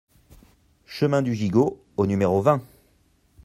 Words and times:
Chemin 0.87 1.21
du 1.21 1.35
Gigot 1.35 1.79
au 1.95 2.07
numéro 2.07 2.41
vingt 2.41 2.63